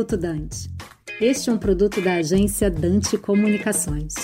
[0.00, 0.70] Minuto Dante.
[1.20, 4.14] Este é um produto da agência Dante Comunicações.